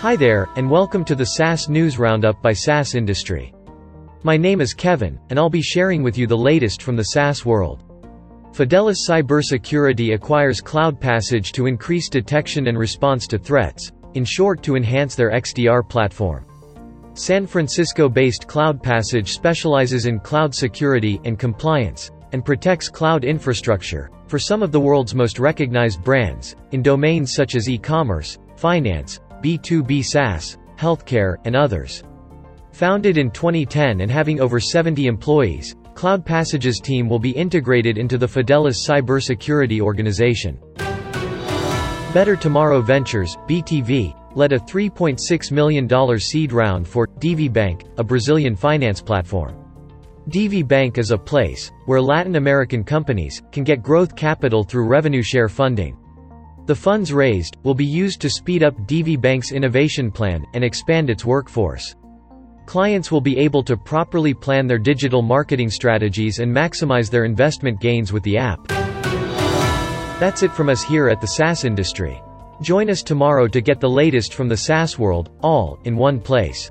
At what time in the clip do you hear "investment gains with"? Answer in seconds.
67.24-68.22